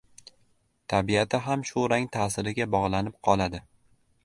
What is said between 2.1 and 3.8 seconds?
ta’siriga bog‘lanib qoladi.